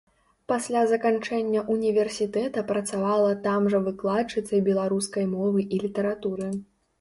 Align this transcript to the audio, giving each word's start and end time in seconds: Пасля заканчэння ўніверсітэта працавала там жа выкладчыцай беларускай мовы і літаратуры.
Пасля 0.51 0.79
заканчэння 0.91 1.61
ўніверсітэта 1.75 2.63
працавала 2.71 3.35
там 3.45 3.69
жа 3.75 3.83
выкладчыцай 3.89 4.59
беларускай 4.71 5.25
мовы 5.37 5.69
і 5.77 5.81
літаратуры. 5.87 6.51